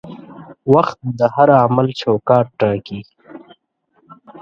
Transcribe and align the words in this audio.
وخت 0.73 0.97
د 1.19 1.21
هر 1.35 1.49
عمل 1.61 1.87
چوکاټ 2.01 2.45
ټاکي. 2.59 2.99